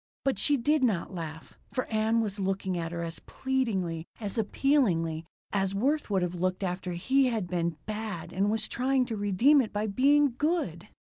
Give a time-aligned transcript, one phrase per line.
[0.25, 5.25] But she did not laugh, for Ann was looking at her as pleadingly, as appealingly,
[5.53, 9.61] as Worth would have looked after he had been "bad" and was trying to redeem
[9.61, 10.87] it by being "good."